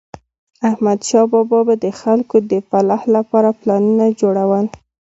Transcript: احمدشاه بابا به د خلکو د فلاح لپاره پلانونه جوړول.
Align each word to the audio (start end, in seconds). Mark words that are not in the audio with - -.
احمدشاه 0.69 1.25
بابا 1.31 1.59
به 1.67 1.75
د 1.83 1.85
خلکو 2.01 2.37
د 2.51 2.53
فلاح 2.69 3.03
لپاره 3.15 3.49
پلانونه 3.59 4.05
جوړول. 4.19 4.65